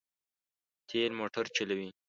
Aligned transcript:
تېل 0.89 1.11
موټر 1.19 1.45
چلوي. 1.55 1.89